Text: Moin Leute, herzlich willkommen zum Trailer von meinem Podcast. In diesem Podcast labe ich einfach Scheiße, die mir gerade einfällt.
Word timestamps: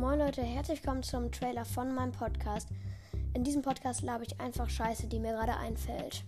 Moin 0.00 0.18
Leute, 0.18 0.42
herzlich 0.42 0.82
willkommen 0.82 1.04
zum 1.04 1.30
Trailer 1.30 1.64
von 1.64 1.94
meinem 1.94 2.10
Podcast. 2.10 2.68
In 3.32 3.44
diesem 3.44 3.62
Podcast 3.62 4.02
labe 4.02 4.24
ich 4.24 4.40
einfach 4.40 4.68
Scheiße, 4.68 5.06
die 5.06 5.20
mir 5.20 5.34
gerade 5.34 5.56
einfällt. 5.56 6.24